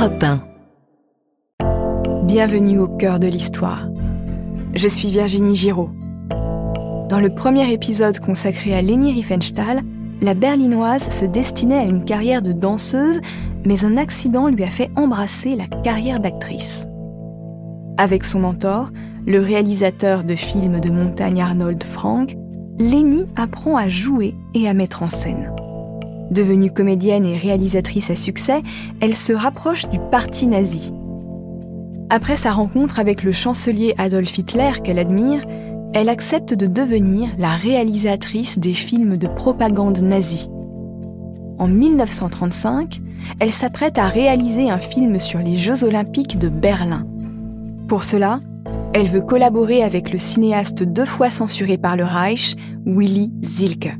Europe 0.00 0.24
1. 1.60 2.24
Bienvenue 2.24 2.78
au 2.78 2.88
cœur 2.88 3.18
de 3.18 3.26
l'histoire. 3.26 3.86
Je 4.74 4.88
suis 4.88 5.10
Virginie 5.10 5.54
Giraud. 5.54 5.90
Dans 7.10 7.20
le 7.20 7.28
premier 7.28 7.70
épisode 7.70 8.18
consacré 8.18 8.74
à 8.74 8.80
Leni 8.80 9.12
Riefenstahl, 9.12 9.82
la 10.22 10.32
berlinoise 10.32 11.10
se 11.10 11.26
destinait 11.26 11.80
à 11.80 11.84
une 11.84 12.06
carrière 12.06 12.40
de 12.40 12.52
danseuse, 12.52 13.20
mais 13.66 13.84
un 13.84 13.98
accident 13.98 14.48
lui 14.48 14.64
a 14.64 14.70
fait 14.70 14.90
embrasser 14.96 15.54
la 15.54 15.66
carrière 15.66 16.20
d'actrice. 16.20 16.86
Avec 17.98 18.24
son 18.24 18.40
mentor, 18.40 18.88
le 19.26 19.38
réalisateur 19.38 20.24
de 20.24 20.34
films 20.34 20.80
de 20.80 20.88
montagne 20.88 21.42
Arnold 21.42 21.84
Frank, 21.84 22.38
Leni 22.78 23.26
apprend 23.36 23.76
à 23.76 23.90
jouer 23.90 24.34
et 24.54 24.66
à 24.66 24.72
mettre 24.72 25.02
en 25.02 25.10
scène. 25.10 25.52
Devenue 26.30 26.70
comédienne 26.70 27.26
et 27.26 27.36
réalisatrice 27.36 28.10
à 28.10 28.16
succès, 28.16 28.62
elle 29.00 29.14
se 29.14 29.32
rapproche 29.32 29.88
du 29.88 29.98
parti 30.10 30.46
nazi. 30.46 30.92
Après 32.08 32.36
sa 32.36 32.52
rencontre 32.52 32.98
avec 32.98 33.22
le 33.22 33.32
chancelier 33.32 33.94
Adolf 33.98 34.36
Hitler 34.36 34.72
qu'elle 34.82 34.98
admire, 34.98 35.42
elle 35.92 36.08
accepte 36.08 36.54
de 36.54 36.66
devenir 36.66 37.28
la 37.38 37.50
réalisatrice 37.50 38.58
des 38.58 38.74
films 38.74 39.16
de 39.16 39.26
propagande 39.26 39.98
nazie. 39.98 40.48
En 41.58 41.68
1935, 41.68 43.00
elle 43.40 43.52
s'apprête 43.52 43.98
à 43.98 44.06
réaliser 44.06 44.70
un 44.70 44.78
film 44.78 45.18
sur 45.18 45.40
les 45.40 45.56
Jeux 45.56 45.84
olympiques 45.84 46.38
de 46.38 46.48
Berlin. 46.48 47.06
Pour 47.88 48.04
cela, 48.04 48.38
elle 48.92 49.08
veut 49.08 49.20
collaborer 49.20 49.82
avec 49.82 50.12
le 50.12 50.18
cinéaste 50.18 50.82
deux 50.82 51.06
fois 51.06 51.30
censuré 51.30 51.76
par 51.76 51.96
le 51.96 52.04
Reich, 52.04 52.56
Willy 52.86 53.32
Zilke. 53.44 53.96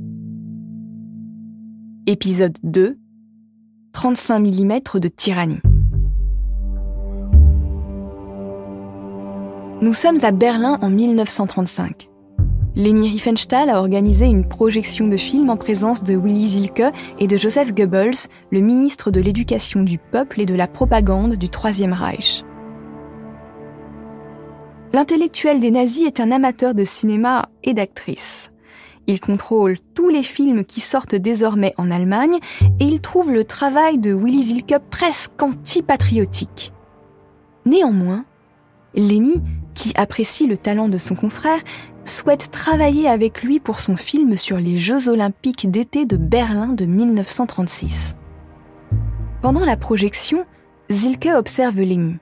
Épisode 2.10 2.58
2 2.64 2.98
35 3.92 4.40
mm 4.40 4.80
de 4.94 5.06
tyrannie. 5.06 5.60
Nous 9.80 9.92
sommes 9.92 10.18
à 10.24 10.32
Berlin 10.32 10.80
en 10.82 10.90
1935. 10.90 12.08
Leni 12.74 13.10
Riefenstahl 13.10 13.70
a 13.70 13.78
organisé 13.78 14.24
une 14.24 14.44
projection 14.44 15.06
de 15.06 15.16
film 15.16 15.50
en 15.50 15.56
présence 15.56 16.02
de 16.02 16.16
Willy 16.16 16.48
Zilke 16.48 16.92
et 17.20 17.28
de 17.28 17.36
Joseph 17.36 17.72
Goebbels, 17.72 18.26
le 18.50 18.58
ministre 18.58 19.12
de 19.12 19.20
l'Éducation 19.20 19.84
du 19.84 19.98
peuple 19.98 20.40
et 20.40 20.46
de 20.46 20.56
la 20.56 20.66
propagande 20.66 21.36
du 21.36 21.48
Troisième 21.48 21.92
Reich. 21.92 22.42
L'intellectuel 24.92 25.60
des 25.60 25.70
nazis 25.70 26.08
est 26.08 26.18
un 26.18 26.32
amateur 26.32 26.74
de 26.74 26.82
cinéma 26.82 27.48
et 27.62 27.72
d'actrices. 27.72 28.50
Il 29.06 29.20
contrôle 29.20 29.78
tous 29.94 30.08
les 30.08 30.22
films 30.22 30.64
qui 30.64 30.80
sortent 30.80 31.14
désormais 31.14 31.74
en 31.76 31.90
Allemagne 31.90 32.38
et 32.78 32.84
il 32.84 33.00
trouve 33.00 33.32
le 33.32 33.44
travail 33.44 33.98
de 33.98 34.14
Willy 34.14 34.42
Zilke 34.42 34.78
presque 34.90 35.42
antipatriotique. 35.42 36.72
Néanmoins, 37.66 38.24
Leni, 38.94 39.42
qui 39.74 39.92
apprécie 39.96 40.46
le 40.46 40.56
talent 40.56 40.88
de 40.88 40.98
son 40.98 41.14
confrère, 41.14 41.60
souhaite 42.04 42.50
travailler 42.50 43.08
avec 43.08 43.42
lui 43.42 43.60
pour 43.60 43.80
son 43.80 43.96
film 43.96 44.36
sur 44.36 44.56
les 44.56 44.78
Jeux 44.78 45.08
olympiques 45.08 45.70
d'été 45.70 46.06
de 46.06 46.16
Berlin 46.16 46.68
de 46.68 46.84
1936. 46.84 48.16
Pendant 49.42 49.64
la 49.64 49.76
projection, 49.76 50.44
Zilke 50.90 51.30
observe 51.34 51.80
Leni. 51.80 52.16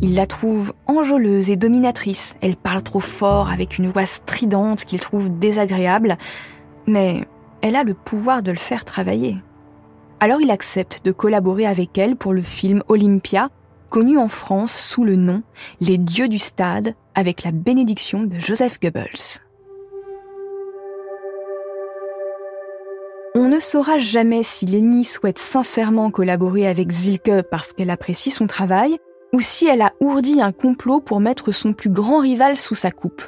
Il 0.00 0.14
la 0.14 0.26
trouve 0.26 0.72
enjôleuse 0.86 1.50
et 1.50 1.56
dominatrice. 1.56 2.36
Elle 2.40 2.56
parle 2.56 2.82
trop 2.82 3.00
fort 3.00 3.50
avec 3.50 3.78
une 3.78 3.88
voix 3.88 4.06
stridente 4.06 4.84
qu'il 4.84 5.00
trouve 5.00 5.30
désagréable, 5.38 6.16
mais 6.86 7.24
elle 7.62 7.76
a 7.76 7.84
le 7.84 7.94
pouvoir 7.94 8.42
de 8.42 8.50
le 8.50 8.56
faire 8.56 8.84
travailler. 8.84 9.36
Alors 10.20 10.40
il 10.40 10.50
accepte 10.50 11.04
de 11.04 11.12
collaborer 11.12 11.66
avec 11.66 11.96
elle 11.96 12.16
pour 12.16 12.32
le 12.32 12.42
film 12.42 12.82
Olympia, 12.88 13.48
connu 13.88 14.18
en 14.18 14.28
France 14.28 14.74
sous 14.74 15.04
le 15.04 15.16
nom 15.16 15.42
Les 15.80 15.98
dieux 15.98 16.28
du 16.28 16.38
stade, 16.38 16.94
avec 17.14 17.42
la 17.42 17.52
bénédiction 17.52 18.22
de 18.22 18.38
Joseph 18.38 18.78
Goebbels. 18.80 19.40
On 23.34 23.48
ne 23.48 23.60
saura 23.60 23.98
jamais 23.98 24.42
si 24.42 24.66
Leni 24.66 25.04
souhaite 25.04 25.38
sincèrement 25.38 26.10
collaborer 26.10 26.66
avec 26.66 26.90
Zilke 26.90 27.42
parce 27.50 27.72
qu'elle 27.72 27.90
apprécie 27.90 28.30
son 28.30 28.46
travail, 28.46 28.98
ou 29.32 29.40
si 29.40 29.66
elle 29.66 29.82
a 29.82 29.92
ourdi 30.00 30.40
un 30.40 30.52
complot 30.52 31.00
pour 31.00 31.20
mettre 31.20 31.52
son 31.52 31.72
plus 31.72 31.90
grand 31.90 32.18
rival 32.18 32.56
sous 32.56 32.74
sa 32.74 32.90
coupe. 32.90 33.22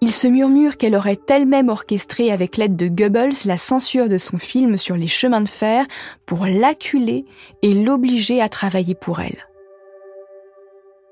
Il 0.00 0.12
se 0.12 0.26
murmure 0.26 0.76
qu'elle 0.76 0.96
aurait 0.96 1.20
elle-même 1.28 1.70
orchestré 1.70 2.30
avec 2.30 2.58
l'aide 2.58 2.76
de 2.76 2.88
Goebbels 2.88 3.46
la 3.46 3.56
censure 3.56 4.08
de 4.08 4.18
son 4.18 4.36
film 4.36 4.76
sur 4.76 4.96
les 4.96 5.08
chemins 5.08 5.40
de 5.40 5.48
fer 5.48 5.86
pour 6.26 6.44
l'acculer 6.44 7.24
et 7.62 7.72
l'obliger 7.72 8.42
à 8.42 8.50
travailler 8.50 8.94
pour 8.94 9.20
elle. 9.20 9.46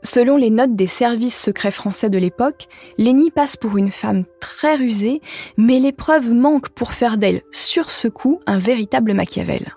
Selon 0.03 0.37
les 0.37 0.51
notes 0.51 0.75
des 0.75 0.87
services 0.87 1.41
secrets 1.41 1.71
français 1.71 2.11
de 2.11 2.19
l'époque, 2.19 2.67
Lénie 2.99 3.31
passe 3.31 3.57
pour 3.57 3.79
une 3.79 3.91
femme 3.91 4.25
très 4.41 4.75
rusée, 4.75 5.23
mais 5.57 5.79
les 5.79 5.93
preuves 5.93 6.31
manquent 6.31 6.71
pour 6.71 6.93
faire 6.93 7.19
d'elle, 7.19 7.43
sur 7.53 7.91
ce 7.91 8.09
coup, 8.09 8.41
un 8.47 8.59
véritable 8.59 9.15
Machiavel. 9.15 9.75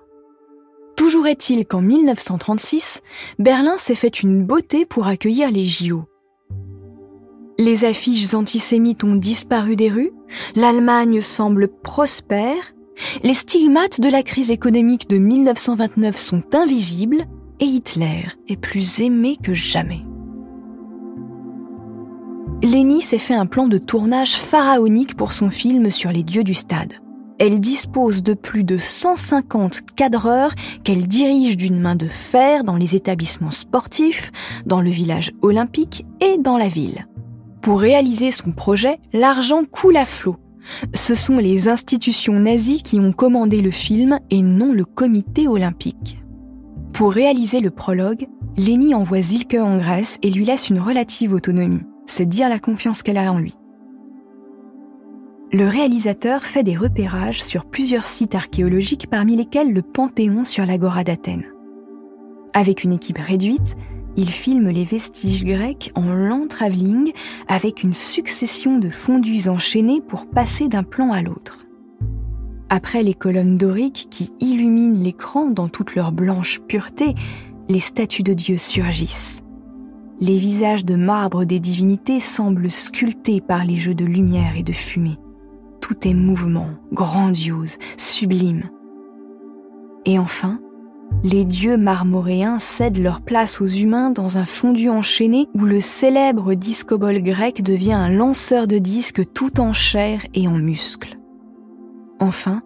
Toujours 0.95 1.27
est-il 1.27 1.65
qu'en 1.65 1.81
1936, 1.81 3.01
Berlin 3.37 3.77
s'est 3.77 3.95
fait 3.95 4.21
une 4.21 4.43
beauté 4.43 4.85
pour 4.85 5.07
accueillir 5.07 5.51
les 5.51 5.65
JO. 5.65 6.05
Les 7.57 7.85
affiches 7.85 8.33
antisémites 8.33 9.03
ont 9.03 9.15
disparu 9.15 9.75
des 9.75 9.89
rues, 9.89 10.11
l'Allemagne 10.55 11.21
semble 11.21 11.67
prospère, 11.67 12.73
les 13.23 13.33
stigmates 13.33 13.99
de 13.99 14.09
la 14.09 14.23
crise 14.23 14.51
économique 14.51 15.09
de 15.09 15.17
1929 15.17 16.17
sont 16.17 16.43
invisibles 16.53 17.25
et 17.59 17.65
Hitler 17.65 18.25
est 18.47 18.57
plus 18.57 19.01
aimé 19.01 19.37
que 19.41 19.53
jamais. 19.53 20.01
Leni 22.63 23.01
s'est 23.01 23.19
fait 23.19 23.35
un 23.35 23.45
plan 23.45 23.67
de 23.67 23.77
tournage 23.77 24.35
pharaonique 24.35 25.15
pour 25.15 25.33
son 25.33 25.49
film 25.49 25.89
sur 25.89 26.11
les 26.11 26.23
dieux 26.23 26.43
du 26.43 26.53
stade. 26.53 26.93
Elle 27.37 27.59
dispose 27.59 28.23
de 28.23 28.33
plus 28.33 28.63
de 28.63 28.77
150 28.77 29.81
cadreurs 29.95 30.51
qu'elle 30.83 31.07
dirige 31.07 31.57
d'une 31.57 31.79
main 31.79 31.95
de 31.95 32.07
fer 32.07 32.63
dans 32.63 32.77
les 32.77 32.95
établissements 32.95 33.51
sportifs, 33.51 34.31
dans 34.65 34.81
le 34.81 34.89
village 34.89 35.31
olympique 35.41 36.05
et 36.21 36.37
dans 36.37 36.57
la 36.57 36.69
ville. 36.69 37.07
Pour 37.61 37.81
réaliser 37.81 38.31
son 38.31 38.51
projet, 38.51 38.99
l'argent 39.11 39.63
coule 39.69 39.97
à 39.97 40.05
flot. 40.05 40.37
Ce 40.93 41.13
sont 41.13 41.37
les 41.37 41.67
institutions 41.67 42.39
nazies 42.39 42.81
qui 42.81 42.99
ont 42.99 43.11
commandé 43.11 43.61
le 43.61 43.71
film 43.71 44.19
et 44.29 44.41
non 44.41 44.71
le 44.71 44.85
comité 44.85 45.47
olympique. 45.47 46.23
Pour 46.93 47.11
réaliser 47.11 47.59
le 47.59 47.69
prologue, 47.69 48.27
Leni 48.57 48.95
envoie 48.95 49.21
Zilke 49.21 49.55
en 49.55 49.77
Grèce 49.77 50.17
et 50.21 50.31
lui 50.31 50.45
laisse 50.45 50.69
une 50.69 50.79
relative 50.79 51.33
autonomie. 51.33 51.83
C'est 52.07 52.25
dire 52.25 52.47
la 52.47 52.59
confiance 52.59 53.03
qu'elle 53.03 53.17
a 53.17 53.31
en 53.33 53.39
lui 53.39 53.55
le 55.51 55.67
réalisateur 55.67 56.41
fait 56.43 56.63
des 56.63 56.75
repérages 56.75 57.43
sur 57.43 57.65
plusieurs 57.65 58.05
sites 58.05 58.35
archéologiques 58.35 59.07
parmi 59.09 59.35
lesquels 59.35 59.71
le 59.71 59.81
Panthéon 59.81 60.43
sur 60.43 60.65
l'Agora 60.65 61.03
d'Athènes. 61.03 61.45
Avec 62.53 62.83
une 62.83 62.93
équipe 62.93 63.19
réduite, 63.19 63.75
il 64.17 64.29
filme 64.29 64.69
les 64.69 64.85
vestiges 64.85 65.43
grecs 65.43 65.91
en 65.95 66.13
lent 66.13 66.47
travelling 66.47 67.11
avec 67.47 67.83
une 67.83 67.93
succession 67.93 68.79
de 68.79 68.89
fondus 68.89 69.47
enchaînés 69.47 70.01
pour 70.01 70.25
passer 70.25 70.67
d'un 70.67 70.83
plan 70.83 71.11
à 71.11 71.21
l'autre. 71.21 71.65
Après 72.69 73.03
les 73.03 73.13
colonnes 73.13 73.57
doriques 73.57 74.07
qui 74.09 74.31
illuminent 74.39 75.03
l'écran 75.03 75.51
dans 75.51 75.69
toute 75.69 75.95
leur 75.95 76.11
blanche 76.11 76.59
pureté, 76.67 77.13
les 77.69 77.79
statues 77.79 78.23
de 78.23 78.33
Dieu 78.33 78.57
surgissent. 78.57 79.43
Les 80.19 80.37
visages 80.37 80.85
de 80.85 80.95
marbre 80.95 81.45
des 81.45 81.59
divinités 81.59 82.19
semblent 82.19 82.71
sculptés 82.71 83.41
par 83.41 83.65
les 83.65 83.75
jeux 83.75 83.95
de 83.95 84.05
lumière 84.05 84.57
et 84.57 84.63
de 84.63 84.73
fumée 84.73 85.19
tout 85.85 86.07
est 86.07 86.15
mouvement, 86.15 86.69
grandiose, 86.93 87.77
sublime. 87.95 88.63
Et 90.07 90.17
enfin, 90.17 90.59
les 91.23 91.45
dieux 91.45 91.77
marmoréens 91.77 92.57
cèdent 92.57 92.97
leur 92.97 93.21
place 93.21 93.61
aux 93.61 93.67
humains 93.67 94.09
dans 94.09 94.39
un 94.39 94.45
fondu 94.45 94.89
enchaîné 94.89 95.45
où 95.53 95.59
le 95.63 95.79
célèbre 95.79 96.55
discobole 96.55 97.21
grec 97.21 97.61
devient 97.61 97.93
un 97.93 98.09
lanceur 98.09 98.65
de 98.65 98.79
disques 98.79 99.31
tout 99.35 99.59
en 99.59 99.73
chair 99.73 100.21
et 100.33 100.47
en 100.47 100.57
muscles. 100.57 101.19
Enfin, 102.19 102.63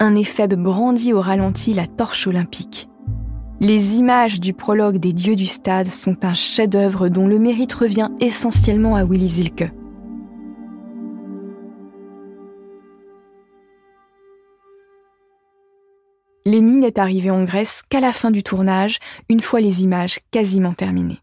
un 0.00 0.16
éphèbe 0.16 0.54
brandit 0.54 1.12
au 1.12 1.20
ralenti 1.20 1.74
la 1.74 1.86
torche 1.86 2.26
olympique. 2.26 2.88
Les 3.60 3.98
images 3.98 4.40
du 4.40 4.54
prologue 4.54 4.96
des 4.96 5.12
dieux 5.12 5.36
du 5.36 5.46
stade 5.46 5.90
sont 5.90 6.24
un 6.24 6.34
chef-d'œuvre 6.34 7.10
dont 7.10 7.26
le 7.26 7.38
mérite 7.38 7.74
revient 7.74 8.08
essentiellement 8.20 8.96
à 8.96 9.04
Willy 9.04 9.28
Zilke. 9.28 9.70
Lénine 16.46 16.80
n'est 16.80 16.98
arrivé 16.98 17.30
en 17.30 17.42
Grèce 17.44 17.80
qu'à 17.88 18.00
la 18.00 18.12
fin 18.12 18.30
du 18.30 18.42
tournage, 18.42 18.98
une 19.30 19.40
fois 19.40 19.60
les 19.60 19.82
images 19.82 20.20
quasiment 20.30 20.74
terminées. 20.74 21.22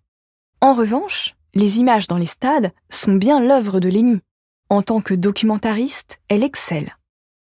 En 0.62 0.74
revanche, 0.74 1.36
les 1.54 1.80
images 1.80 2.08
dans 2.08 2.18
les 2.18 2.26
stades 2.26 2.72
sont 2.90 3.14
bien 3.14 3.40
l'œuvre 3.40 3.80
de 3.80 3.88
Lénie. 3.88 4.22
En 4.70 4.82
tant 4.82 5.00
que 5.00 5.14
documentariste, 5.14 6.20
elle 6.28 6.44
excelle. 6.44 6.98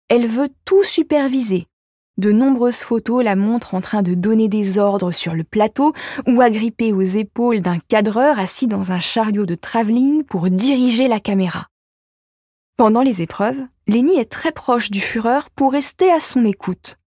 Elle 0.08 0.26
veut 0.26 0.50
tout 0.66 0.82
superviser. 0.82 1.68
De 2.18 2.32
nombreuses 2.32 2.82
photos 2.82 3.24
la 3.24 3.34
montrent 3.34 3.74
en 3.74 3.80
train 3.80 4.02
de 4.02 4.12
donner 4.12 4.48
des 4.48 4.76
ordres 4.78 5.10
sur 5.10 5.32
le 5.32 5.44
plateau 5.44 5.94
ou 6.26 6.42
agrippée 6.42 6.92
aux 6.92 7.00
épaules 7.00 7.62
d'un 7.62 7.78
cadreur 7.78 8.38
assis 8.38 8.66
dans 8.66 8.92
un 8.92 9.00
chariot 9.00 9.46
de 9.46 9.54
travelling 9.54 10.24
pour 10.24 10.50
diriger 10.50 11.08
la 11.08 11.18
caméra. 11.18 11.68
Pendant 12.76 13.00
les 13.00 13.22
épreuves, 13.22 13.62
Leni 13.86 14.18
est 14.18 14.30
très 14.30 14.52
proche 14.52 14.90
du 14.90 15.00
Führer 15.00 15.48
pour 15.56 15.72
rester 15.72 16.12
à 16.12 16.20
son 16.20 16.44
écoute. 16.44 16.99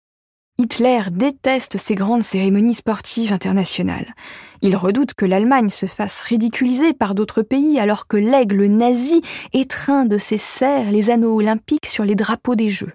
Hitler 0.60 1.02
déteste 1.12 1.78
ces 1.78 1.96
grandes 1.96 2.22
cérémonies 2.22 2.76
sportives 2.76 3.34
internationales. 3.34 4.14
Il 4.62 4.76
redoute 4.76 5.16
que 5.16 5.26
l'Allemagne 5.26 5.70
se 5.70 5.88
fasse 5.88 6.22
ridiculiser 6.22 6.94
par 6.94 7.16
d'autres 7.16 7.42
pays 7.42 7.80
alors 7.80 8.06
que 8.06 8.18
l'aigle 8.18 8.68
nazi 8.68 9.24
étreint 9.54 10.06
de 10.06 10.18
ses 10.18 10.38
serres 10.38 10.92
les 10.92 11.10
anneaux 11.10 11.36
olympiques 11.36 11.88
sur 11.88 12.06
les 12.06 12.14
drapeaux 12.14 12.54
des 12.54 12.70
Jeux. 12.70 12.94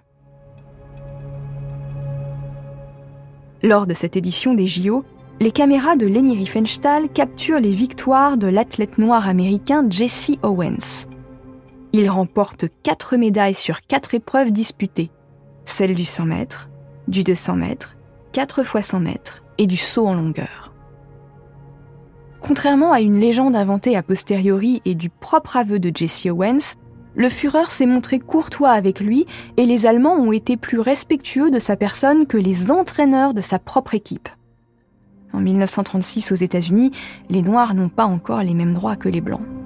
Lors 3.61 3.87
de 3.87 3.93
cette 3.93 4.15
édition 4.15 4.53
des 4.53 4.65
JO, 4.65 5.03
les 5.41 5.51
caméras 5.51 5.97
de 5.97 6.07
Leni 6.07 6.37
Riefenstahl 6.37 7.09
capturent 7.09 7.59
les 7.59 7.71
victoires 7.71 8.37
de 8.37 8.47
l'athlète 8.47 8.97
noir 8.97 9.27
américain 9.27 9.85
Jesse 9.89 10.31
Owens. 10.43 11.07
Il 11.91 12.09
remporte 12.09 12.67
quatre 12.83 13.17
médailles 13.17 13.53
sur 13.53 13.81
quatre 13.81 14.15
épreuves 14.15 14.51
disputées, 14.51 15.11
celle 15.65 15.93
du 15.93 16.05
100 16.05 16.25
mètres, 16.25 16.68
du 17.09 17.23
200 17.23 17.55
mètres, 17.55 17.97
4 18.31 18.63
fois 18.63 18.81
100 18.81 18.99
mètres 19.01 19.43
et 19.57 19.67
du 19.67 19.75
saut 19.75 20.07
en 20.07 20.13
longueur. 20.13 20.73
Contrairement 22.39 22.93
à 22.93 23.01
une 23.01 23.19
légende 23.19 23.55
inventée 23.55 23.97
a 23.97 24.03
posteriori 24.03 24.81
et 24.85 24.95
du 24.95 25.09
propre 25.09 25.57
aveu 25.57 25.79
de 25.79 25.91
Jesse 25.93 26.27
Owens, 26.27 26.75
le 27.15 27.29
Führer 27.29 27.69
s'est 27.69 27.85
montré 27.85 28.19
courtois 28.19 28.69
avec 28.69 28.99
lui 28.99 29.25
et 29.57 29.65
les 29.65 29.85
Allemands 29.85 30.15
ont 30.15 30.31
été 30.31 30.55
plus 30.55 30.79
respectueux 30.79 31.51
de 31.51 31.59
sa 31.59 31.75
personne 31.75 32.27
que 32.27 32.37
les 32.37 32.71
entraîneurs 32.71 33.33
de 33.33 33.41
sa 33.41 33.59
propre 33.59 33.95
équipe. 33.95 34.29
En 35.33 35.41
1936 35.41 36.31
aux 36.31 36.35
États-Unis, 36.35 36.91
les 37.29 37.41
Noirs 37.41 37.73
n'ont 37.73 37.89
pas 37.89 38.05
encore 38.05 38.41
les 38.41 38.53
mêmes 38.53 38.73
droits 38.73 38.95
que 38.95 39.09
les 39.09 39.21
Blancs. 39.21 39.58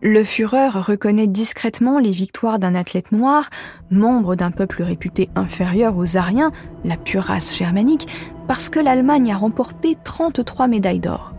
Le 0.00 0.22
Führer 0.22 0.68
reconnaît 0.68 1.26
discrètement 1.26 1.98
les 1.98 2.12
victoires 2.12 2.60
d'un 2.60 2.76
athlète 2.76 3.10
noir, 3.10 3.50
membre 3.90 4.36
d'un 4.36 4.52
peuple 4.52 4.84
réputé 4.84 5.28
inférieur 5.34 5.96
aux 5.96 6.16
Ariens, 6.16 6.52
la 6.84 6.96
pure 6.96 7.24
race 7.24 7.56
germanique, 7.56 8.06
parce 8.46 8.68
que 8.68 8.78
l'Allemagne 8.78 9.32
a 9.32 9.36
remporté 9.36 9.96
33 10.04 10.68
médailles 10.68 11.00
d'or. 11.00 11.34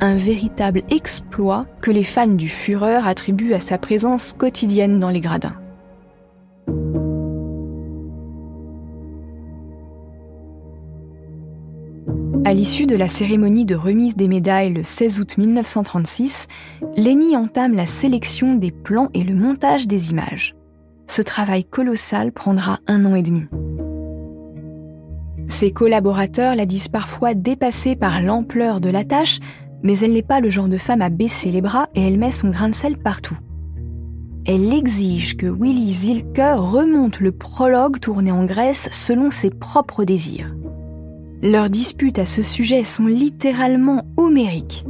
Un 0.00 0.16
véritable 0.16 0.82
exploit 0.90 1.64
que 1.80 1.90
les 1.90 2.04
fans 2.04 2.26
du 2.26 2.48
Führer 2.48 3.08
attribuent 3.08 3.54
à 3.54 3.60
sa 3.60 3.78
présence 3.78 4.34
quotidienne 4.34 5.00
dans 5.00 5.10
les 5.10 5.20
gradins. 5.20 5.56
À 12.46 12.52
l'issue 12.52 12.84
de 12.84 12.94
la 12.94 13.08
cérémonie 13.08 13.64
de 13.64 13.74
remise 13.74 14.16
des 14.16 14.28
médailles 14.28 14.74
le 14.74 14.82
16 14.82 15.18
août 15.18 15.38
1936, 15.38 16.46
Leni 16.94 17.38
entame 17.38 17.72
la 17.72 17.86
sélection 17.86 18.54
des 18.54 18.70
plans 18.70 19.08
et 19.14 19.24
le 19.24 19.34
montage 19.34 19.88
des 19.88 20.10
images. 20.10 20.54
Ce 21.06 21.22
travail 21.22 21.64
colossal 21.64 22.32
prendra 22.32 22.80
un 22.86 23.06
an 23.06 23.14
et 23.14 23.22
demi. 23.22 23.44
Ses 25.48 25.72
collaborateurs 25.72 26.54
la 26.54 26.66
disent 26.66 26.88
parfois 26.88 27.32
dépassée 27.32 27.96
par 27.96 28.20
l'ampleur 28.20 28.82
de 28.82 28.90
la 28.90 29.04
tâche, 29.04 29.38
mais 29.82 29.98
elle 30.00 30.12
n'est 30.12 30.22
pas 30.22 30.40
le 30.40 30.50
genre 30.50 30.68
de 30.68 30.78
femme 30.78 31.00
à 31.00 31.08
baisser 31.08 31.50
les 31.50 31.62
bras 31.62 31.88
et 31.94 32.02
elle 32.06 32.18
met 32.18 32.30
son 32.30 32.50
grain 32.50 32.68
de 32.68 32.74
sel 32.74 32.98
partout. 32.98 33.38
Elle 34.44 34.74
exige 34.74 35.38
que 35.38 35.46
Willy 35.46 35.90
Zilke 35.90 36.56
remonte 36.56 37.20
le 37.20 37.32
prologue 37.32 38.00
tourné 38.00 38.30
en 38.32 38.44
Grèce 38.44 38.90
selon 38.90 39.30
ses 39.30 39.48
propres 39.48 40.04
désirs. 40.04 40.54
Leurs 41.44 41.68
disputes 41.68 42.18
à 42.18 42.24
ce 42.24 42.42
sujet 42.42 42.84
sont 42.84 43.06
littéralement 43.06 44.06
homériques. 44.16 44.86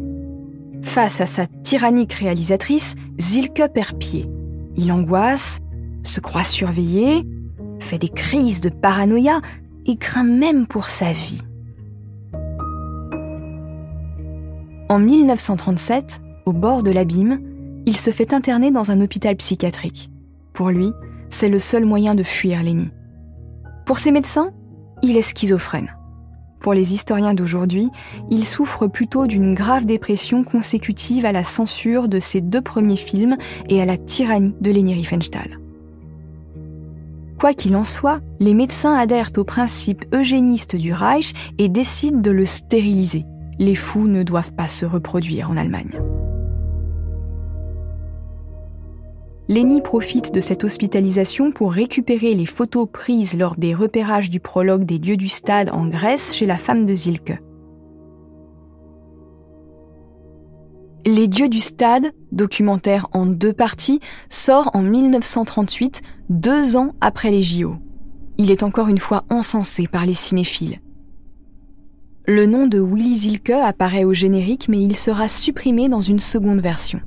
Face 0.82 1.20
à 1.20 1.26
sa 1.26 1.48
tyrannique 1.48 2.12
réalisatrice, 2.12 2.94
Zilke 3.20 3.64
perd 3.74 3.98
pied. 3.98 4.30
Il 4.76 4.92
angoisse, 4.92 5.58
se 6.04 6.20
croit 6.20 6.44
surveillé, 6.44 7.24
fait 7.80 7.98
des 7.98 8.08
crises 8.08 8.60
de 8.60 8.68
paranoïa 8.68 9.40
et 9.84 9.96
craint 9.96 10.22
même 10.22 10.68
pour 10.68 10.84
sa 10.84 11.10
vie. 11.10 11.40
En 14.88 15.00
1937, 15.00 16.20
au 16.46 16.52
bord 16.52 16.84
de 16.84 16.92
l'abîme, 16.92 17.40
il 17.84 17.96
se 17.96 18.12
fait 18.12 18.32
interner 18.32 18.70
dans 18.70 18.92
un 18.92 19.00
hôpital 19.00 19.34
psychiatrique. 19.34 20.08
Pour 20.52 20.70
lui, 20.70 20.92
c'est 21.30 21.48
le 21.48 21.58
seul 21.58 21.84
moyen 21.84 22.14
de 22.14 22.22
fuir 22.22 22.62
Lenny. 22.62 22.90
Pour 23.86 23.98
ses 23.98 24.12
médecins, 24.12 24.52
il 25.02 25.16
est 25.16 25.22
schizophrène. 25.22 25.90
Pour 26.64 26.72
les 26.72 26.94
historiens 26.94 27.34
d'aujourd'hui, 27.34 27.90
il 28.30 28.46
souffre 28.46 28.86
plutôt 28.86 29.26
d'une 29.26 29.52
grave 29.52 29.84
dépression 29.84 30.44
consécutive 30.44 31.26
à 31.26 31.32
la 31.32 31.44
censure 31.44 32.08
de 32.08 32.18
ses 32.18 32.40
deux 32.40 32.62
premiers 32.62 32.96
films 32.96 33.36
et 33.68 33.82
à 33.82 33.84
la 33.84 33.98
tyrannie 33.98 34.54
de 34.62 34.70
Leni 34.70 34.94
Riefenstahl. 34.94 35.60
Quoi 37.38 37.52
qu'il 37.52 37.76
en 37.76 37.84
soit, 37.84 38.22
les 38.40 38.54
médecins 38.54 38.94
adhèrent 38.94 39.32
aux 39.36 39.44
principes 39.44 40.06
eugénistes 40.14 40.74
du 40.74 40.94
Reich 40.94 41.34
et 41.58 41.68
décident 41.68 42.22
de 42.22 42.30
le 42.30 42.46
stériliser. 42.46 43.26
Les 43.58 43.74
fous 43.74 44.08
ne 44.08 44.22
doivent 44.22 44.54
pas 44.54 44.66
se 44.66 44.86
reproduire 44.86 45.50
en 45.50 45.58
Allemagne. 45.58 46.00
Lenny 49.46 49.82
profite 49.82 50.32
de 50.32 50.40
cette 50.40 50.64
hospitalisation 50.64 51.50
pour 51.50 51.72
récupérer 51.72 52.34
les 52.34 52.46
photos 52.46 52.88
prises 52.90 53.36
lors 53.36 53.56
des 53.56 53.74
repérages 53.74 54.30
du 54.30 54.40
prologue 54.40 54.86
des 54.86 54.98
dieux 54.98 55.18
du 55.18 55.28
stade 55.28 55.68
en 55.70 55.86
Grèce 55.86 56.34
chez 56.34 56.46
la 56.46 56.56
femme 56.56 56.86
de 56.86 56.94
Zilke. 56.94 57.42
Les 61.04 61.28
dieux 61.28 61.50
du 61.50 61.60
stade, 61.60 62.12
documentaire 62.32 63.08
en 63.12 63.26
deux 63.26 63.52
parties, 63.52 64.00
sort 64.30 64.70
en 64.72 64.80
1938, 64.80 66.00
deux 66.30 66.78
ans 66.78 66.94
après 67.02 67.30
les 67.30 67.42
JO. 67.42 67.76
Il 68.38 68.50
est 68.50 68.62
encore 68.62 68.88
une 68.88 68.96
fois 68.96 69.24
encensé 69.28 69.86
par 69.86 70.06
les 70.06 70.14
cinéphiles. 70.14 70.80
Le 72.26 72.46
nom 72.46 72.66
de 72.66 72.80
Willy 72.80 73.18
Zilke 73.18 73.50
apparaît 73.50 74.04
au 74.04 74.14
générique 74.14 74.70
mais 74.70 74.82
il 74.82 74.96
sera 74.96 75.28
supprimé 75.28 75.90
dans 75.90 76.00
une 76.00 76.18
seconde 76.18 76.60
version. 76.60 77.02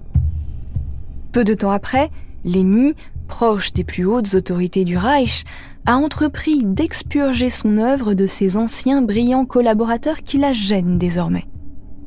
Peu 1.31 1.43
de 1.43 1.55
temps 1.55 1.71
après, 1.71 2.11
Leni, 2.45 2.93
proche 3.27 3.73
des 3.73 3.83
plus 3.83 4.05
hautes 4.05 4.35
autorités 4.35 4.85
du 4.85 4.97
Reich, 4.97 5.43
a 5.85 5.97
entrepris 5.97 6.63
d'expurger 6.63 7.49
son 7.49 7.77
œuvre 7.77 8.13
de 8.13 8.27
ses 8.27 8.57
anciens 8.57 9.01
brillants 9.01 9.45
collaborateurs 9.45 10.23
qui 10.23 10.37
la 10.37 10.53
gênent 10.53 10.97
désormais. 10.97 11.45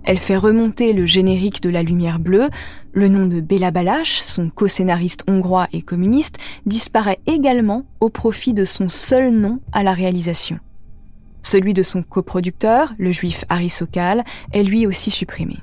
Elle 0.02 0.18
fait 0.18 0.36
remonter 0.36 0.92
le 0.92 1.04
générique 1.04 1.62
de 1.62 1.68
La 1.68 1.82
Lumière 1.82 2.18
Bleue, 2.18 2.48
le 2.92 3.08
nom 3.08 3.26
de 3.26 3.40
Béla 3.40 3.70
Balázs, 3.70 4.22
son 4.22 4.48
co-scénariste 4.48 5.24
hongrois 5.28 5.68
et 5.72 5.82
communiste, 5.82 6.38
disparaît 6.64 7.20
également 7.26 7.84
au 8.00 8.08
profit 8.08 8.54
de 8.54 8.64
son 8.64 8.88
seul 8.88 9.30
nom 9.30 9.60
à 9.72 9.82
la 9.82 9.92
réalisation. 9.92 10.58
Celui 11.42 11.74
de 11.74 11.82
son 11.82 12.02
coproducteur, 12.02 12.92
le 12.98 13.12
juif 13.12 13.44
Harry 13.48 13.68
Sokal, 13.68 14.24
est 14.52 14.62
lui 14.62 14.86
aussi 14.86 15.10
supprimé. 15.10 15.56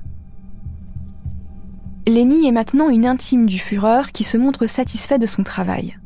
Leni 2.08 2.48
est 2.48 2.54
maintenant 2.54 2.90
une 2.90 3.06
intime 3.06 3.48
du 3.48 3.60
Führer 3.60 4.14
qui 4.14 4.24
se 4.24 4.38
montre 4.38 4.66
satisfait 4.66 5.20
de 5.20 5.26
son 5.26 5.44
travail. 5.44 5.98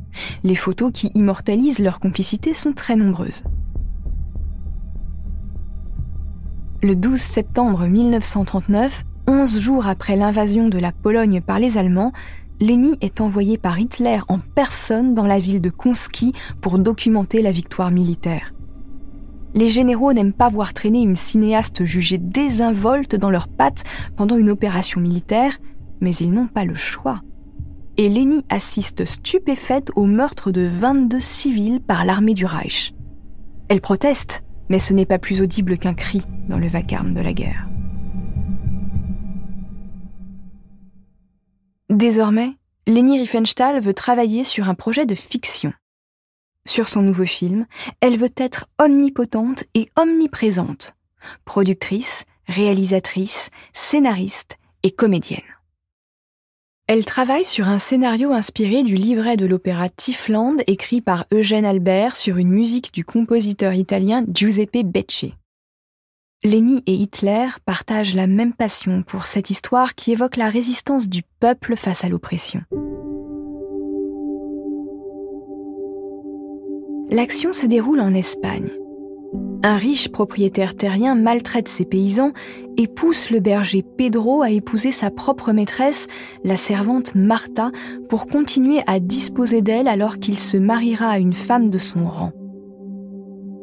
Les 0.44 0.56
photos 0.56 0.92
qui 0.92 1.12
immortalisent 1.14 1.78
leur 1.78 2.00
complicité 2.00 2.56
sont 2.56 2.74
très 2.74 2.96
nombreuses. 2.96 3.44
Le 6.82 6.96
12 6.96 7.20
septembre 7.20 7.86
1939, 7.86 9.04
11 9.28 9.60
jours 9.60 9.86
après 9.86 10.16
l'invasion 10.16 10.70
de 10.70 10.80
la 10.80 10.92
Pologne 10.92 11.40
par 11.40 11.60
les 11.60 11.78
Allemands, 11.78 12.14
Leni 12.60 12.98
est 13.02 13.22
envoyé 13.22 13.60
par 13.60 13.78
Hitler 13.78 14.18
en 14.28 14.40
personne 14.40 15.14
dans 15.14 15.28
la 15.28 15.38
ville 15.38 15.62
de 15.62 15.70
Konski 15.70 16.34
pour 16.64 16.80
documenter 16.80 17.44
la 17.44 17.52
victoire 17.52 17.92
militaire. 17.92 18.56
Les 19.54 19.70
généraux 19.70 20.14
n'aiment 20.14 20.34
pas 20.34 20.50
voir 20.50 20.74
traîner 20.74 21.02
une 21.02 21.18
cinéaste 21.18 21.84
jugée 21.84 22.18
désinvolte 22.18 23.16
dans 23.16 23.30
leurs 23.30 23.50
pattes 23.50 23.84
pendant 24.16 24.38
une 24.38 24.50
opération 24.50 25.02
militaire, 25.02 25.58
mais 26.02 26.16
ils 26.16 26.32
n'ont 26.32 26.48
pas 26.48 26.66
le 26.66 26.76
choix. 26.76 27.22
Et 27.98 28.10
Leni 28.10 28.44
assiste 28.50 29.06
stupéfaite 29.06 29.92
au 29.96 30.06
meurtre 30.06 30.52
de 30.52 30.68
22 30.68 31.20
civils 31.20 31.82
par 31.82 32.04
l'armée 32.04 32.34
du 32.34 32.46
Reich. 32.46 32.94
Elle 33.70 33.82
proteste, 33.82 34.44
mais 34.70 34.80
ce 34.80 34.94
n'est 34.94 35.06
pas 35.06 35.20
plus 35.20 35.42
audible 35.42 35.78
qu'un 35.78 35.94
cri 35.94 36.22
dans 36.50 36.58
le 36.58 36.68
vacarme 36.68 37.14
de 37.14 37.22
la 37.22 37.34
guerre. 37.34 37.68
Désormais, 41.90 42.52
Leni 42.88 43.20
Riefenstahl 43.20 43.80
veut 43.80 43.94
travailler 43.94 44.44
sur 44.44 44.70
un 44.70 44.74
projet 44.74 45.06
de 45.06 45.14
fiction. 45.14 45.74
Sur 46.66 46.88
son 46.88 47.02
nouveau 47.02 47.26
film, 47.26 47.66
elle 48.02 48.18
veut 48.18 48.34
être 48.38 48.68
omnipotente 48.80 49.66
et 49.74 49.90
omniprésente, 49.98 50.96
productrice, 51.44 52.26
réalisatrice, 52.48 53.50
scénariste 53.74 54.58
et 54.84 54.92
comédienne. 54.92 55.42
Elle 56.94 57.06
travaille 57.06 57.46
sur 57.46 57.70
un 57.70 57.78
scénario 57.78 58.34
inspiré 58.34 58.84
du 58.84 58.96
livret 58.96 59.38
de 59.38 59.46
l'opéra 59.46 59.88
Tifland 59.88 60.58
écrit 60.68 61.00
par 61.00 61.26
Eugène 61.32 61.64
Albert 61.64 62.18
sur 62.18 62.36
une 62.36 62.50
musique 62.50 62.94
du 62.94 63.06
compositeur 63.06 63.74
italien 63.74 64.26
Giuseppe 64.28 64.84
Becce. 64.84 65.32
Lénie 66.44 66.84
et 66.88 66.94
Hitler 66.94 67.48
partagent 67.66 68.14
la 68.14 68.28
même 68.28 68.52
passion 68.52 69.04
pour 69.04 69.24
cette 69.24 69.50
histoire 69.50 69.96
qui 69.96 70.12
évoque 70.12 70.36
la 70.36 70.50
résistance 70.50 71.08
du 71.08 71.24
peuple 71.40 71.78
face 71.78 72.04
à 72.04 72.10
l'oppression. 72.10 72.62
L'action 77.10 77.54
se 77.54 77.68
déroule 77.68 78.02
en 78.02 78.14
Espagne. 78.14 78.70
Un 79.64 79.78
riche 79.78 80.10
propriétaire 80.10 80.76
terrien 80.76 81.14
maltraite 81.14 81.68
ses 81.68 81.86
paysans 81.86 82.32
et 82.78 82.88
pousse 82.88 83.30
le 83.30 83.40
berger 83.40 83.84
Pedro 83.84 84.42
à 84.42 84.50
épouser 84.50 84.92
sa 84.92 85.12
propre 85.12 85.52
maîtresse, 85.52 86.08
la 86.44 86.58
servante 86.58 87.14
Martha, 87.14 87.72
pour 88.10 88.26
continuer 88.26 88.82
à 88.88 89.00
disposer 89.00 89.62
d'elle 89.62 89.88
alors 89.88 90.18
qu'il 90.18 90.40
se 90.40 90.58
mariera 90.58 91.10
à 91.10 91.20
une 91.20 91.34
femme 91.34 91.70
de 91.70 91.78
son 91.78 92.06
rang. 92.06 92.32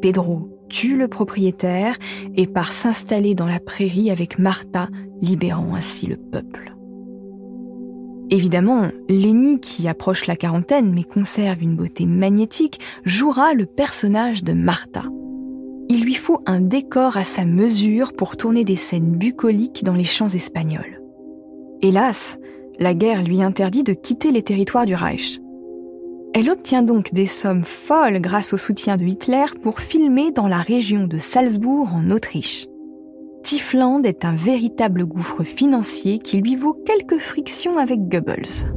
Pedro 0.01 0.49
tue 0.69 0.97
le 0.97 1.07
propriétaire 1.07 1.97
et 2.35 2.47
part 2.47 2.71
s'installer 2.71 3.35
dans 3.35 3.47
la 3.47 3.59
prairie 3.59 4.09
avec 4.09 4.39
Martha, 4.39 4.87
libérant 5.21 5.75
ainsi 5.75 6.07
le 6.07 6.15
peuple. 6.15 6.75
Évidemment, 8.29 8.89
Lenny, 9.09 9.59
qui 9.59 9.87
approche 9.87 10.27
la 10.27 10.35
quarantaine 10.35 10.93
mais 10.93 11.03
conserve 11.03 11.63
une 11.63 11.75
beauté 11.75 12.05
magnétique, 12.05 12.79
jouera 13.03 13.53
le 13.53 13.65
personnage 13.65 14.43
de 14.43 14.53
Martha. 14.53 15.03
Il 15.91 16.03
lui 16.03 16.13
faut 16.13 16.41
un 16.45 16.61
décor 16.61 17.17
à 17.17 17.23
sa 17.23 17.45
mesure 17.45 18.13
pour 18.13 18.37
tourner 18.37 18.63
des 18.63 18.75
scènes 18.75 19.11
bucoliques 19.11 19.83
dans 19.83 19.95
les 19.95 20.03
champs 20.03 20.29
espagnols. 20.29 21.01
Hélas, 21.81 22.37
la 22.77 22.93
guerre 22.93 23.23
lui 23.23 23.41
interdit 23.41 23.83
de 23.83 23.93
quitter 23.93 24.31
les 24.31 24.43
territoires 24.43 24.85
du 24.85 24.93
Reich. 24.93 25.39
Elle 26.35 26.51
obtient 26.51 26.83
donc 26.83 27.11
des 27.11 27.25
sommes 27.25 27.63
folles 27.63 28.21
grâce 28.21 28.53
au 28.53 28.57
soutien 28.57 28.97
de 28.97 29.03
Hitler 29.03 29.45
pour 29.63 29.79
filmer 29.79 30.31
dans 30.31 30.47
la 30.47 30.59
région 30.59 31.07
de 31.07 31.17
Salzbourg 31.17 31.89
en 31.93 32.11
Autriche. 32.11 32.67
Tiefland 33.43 34.03
est 34.03 34.25
un 34.25 34.35
véritable 34.35 35.05
gouffre 35.05 35.43
financier 35.43 36.19
qui 36.19 36.37
lui 36.37 36.55
vaut 36.55 36.77
quelques 36.85 37.17
frictions 37.17 37.79
avec 37.79 38.07
Goebbels. 38.07 38.71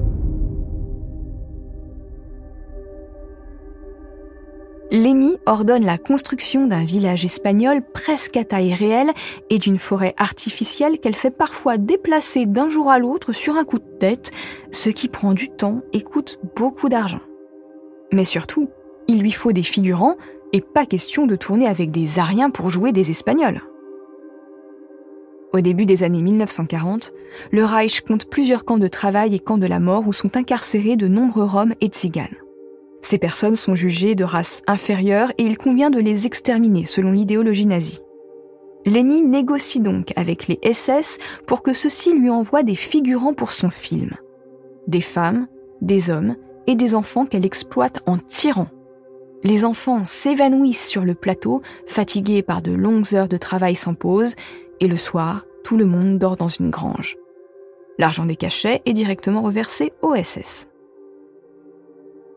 Leni 4.92 5.38
ordonne 5.46 5.86
la 5.86 5.96
construction 5.96 6.66
d'un 6.66 6.84
village 6.84 7.24
espagnol 7.24 7.80
presque 7.94 8.36
à 8.36 8.44
taille 8.44 8.74
réelle 8.74 9.10
et 9.48 9.56
d'une 9.56 9.78
forêt 9.78 10.12
artificielle 10.18 10.98
qu'elle 10.98 11.16
fait 11.16 11.30
parfois 11.30 11.78
déplacer 11.78 12.44
d'un 12.44 12.68
jour 12.68 12.90
à 12.90 12.98
l'autre 12.98 13.32
sur 13.32 13.56
un 13.56 13.64
coup 13.64 13.78
de 13.78 13.98
tête, 13.98 14.32
ce 14.70 14.90
qui 14.90 15.08
prend 15.08 15.32
du 15.32 15.48
temps 15.48 15.80
et 15.94 16.02
coûte 16.02 16.38
beaucoup 16.56 16.90
d'argent. 16.90 17.22
Mais 18.12 18.26
surtout, 18.26 18.68
il 19.08 19.20
lui 19.20 19.32
faut 19.32 19.52
des 19.52 19.62
figurants 19.62 20.18
et 20.52 20.60
pas 20.60 20.84
question 20.84 21.26
de 21.26 21.36
tourner 21.36 21.66
avec 21.66 21.90
des 21.90 22.18
Ariens 22.18 22.50
pour 22.50 22.68
jouer 22.68 22.92
des 22.92 23.10
Espagnols. 23.10 23.62
Au 25.54 25.62
début 25.62 25.86
des 25.86 26.02
années 26.02 26.20
1940, 26.20 27.14
le 27.50 27.64
Reich 27.64 28.02
compte 28.02 28.26
plusieurs 28.26 28.66
camps 28.66 28.76
de 28.76 28.88
travail 28.88 29.34
et 29.34 29.38
camps 29.38 29.56
de 29.56 29.66
la 29.66 29.80
mort 29.80 30.06
où 30.06 30.12
sont 30.12 30.36
incarcérés 30.36 30.96
de 30.96 31.08
nombreux 31.08 31.44
Roms 31.44 31.72
et 31.80 31.86
Tziganes. 31.86 32.41
Ces 33.02 33.18
personnes 33.18 33.56
sont 33.56 33.74
jugées 33.74 34.14
de 34.14 34.24
race 34.24 34.62
inférieure 34.66 35.32
et 35.36 35.42
il 35.42 35.58
convient 35.58 35.90
de 35.90 35.98
les 35.98 36.26
exterminer 36.26 36.86
selon 36.86 37.10
l'idéologie 37.12 37.66
nazie. 37.66 38.00
Leni 38.86 39.22
négocie 39.22 39.80
donc 39.80 40.12
avec 40.16 40.48
les 40.48 40.58
SS 40.72 41.18
pour 41.46 41.62
que 41.62 41.72
ceux-ci 41.72 42.12
lui 42.12 42.30
envoient 42.30 42.62
des 42.62 42.74
figurants 42.74 43.34
pour 43.34 43.52
son 43.52 43.70
film. 43.70 44.12
Des 44.86 45.00
femmes, 45.00 45.46
des 45.80 46.10
hommes 46.10 46.36
et 46.66 46.74
des 46.76 46.94
enfants 46.94 47.26
qu'elle 47.26 47.44
exploite 47.44 48.00
en 48.06 48.18
tirant. 48.18 48.68
Les 49.44 49.64
enfants 49.64 50.04
s'évanouissent 50.04 50.86
sur 50.86 51.04
le 51.04 51.14
plateau, 51.14 51.62
fatigués 51.86 52.42
par 52.42 52.62
de 52.62 52.72
longues 52.72 53.14
heures 53.14 53.28
de 53.28 53.36
travail 53.36 53.74
sans 53.74 53.94
pause, 53.94 54.36
et 54.78 54.86
le 54.86 54.96
soir, 54.96 55.46
tout 55.64 55.76
le 55.76 55.84
monde 55.84 56.18
dort 56.18 56.36
dans 56.36 56.48
une 56.48 56.70
grange. 56.70 57.16
L'argent 57.98 58.24
des 58.24 58.36
cachets 58.36 58.82
est 58.86 58.92
directement 58.92 59.42
reversé 59.42 59.92
au 60.02 60.14
SS. 60.14 60.68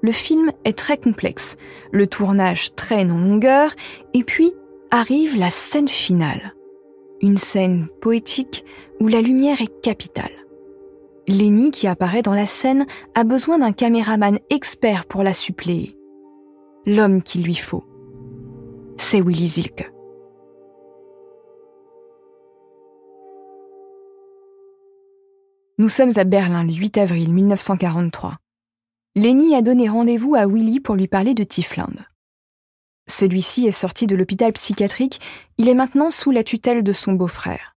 Le 0.05 0.11
film 0.11 0.51
est 0.65 0.77
très 0.77 0.97
complexe, 0.97 1.57
le 1.91 2.05
tournage 2.05 2.75
traîne 2.75 3.11
en 3.11 3.17
longueur, 3.17 3.73
et 4.13 4.23
puis 4.23 4.53
arrive 4.91 5.35
la 5.35 5.49
scène 5.49 5.87
finale. 5.87 6.53
Une 7.23 7.39
scène 7.39 7.87
poétique 8.03 8.65
où 8.99 9.07
la 9.07 9.19
lumière 9.19 9.63
est 9.63 9.81
capitale. 9.81 10.29
Lenny, 11.27 11.71
qui 11.71 11.87
apparaît 11.87 12.21
dans 12.21 12.35
la 12.35 12.45
scène, 12.45 12.85
a 13.15 13.23
besoin 13.23 13.57
d'un 13.57 13.71
caméraman 13.71 14.37
expert 14.51 15.05
pour 15.05 15.23
la 15.23 15.33
suppléer. 15.33 15.97
L'homme 16.85 17.23
qu'il 17.23 17.41
lui 17.41 17.55
faut, 17.55 17.83
c'est 18.97 19.21
Willy 19.21 19.47
Zilke. 19.47 19.91
Nous 25.79 25.89
sommes 25.89 26.13
à 26.17 26.25
Berlin 26.25 26.63
le 26.63 26.73
8 26.73 26.99
avril 26.99 27.33
1943. 27.33 28.37
Lenny 29.17 29.55
a 29.55 29.61
donné 29.61 29.87
rendez-vous 29.87 30.35
à 30.35 30.45
Willy 30.45 30.81
pour 30.81 30.95
lui 30.95 31.07
parler 31.07 31.33
de 31.33 31.45
Tiefland. 31.45 32.05
Celui-ci 33.07 33.65
est 33.65 33.71
sorti 33.71 34.07
de 34.07 34.15
l'hôpital 34.15 34.51
psychiatrique, 34.51 35.21
il 35.57 35.69
est 35.69 35.73
maintenant 35.73 36.11
sous 36.11 36.31
la 36.31 36.43
tutelle 36.43 36.83
de 36.83 36.91
son 36.91 37.13
beau-frère. 37.13 37.77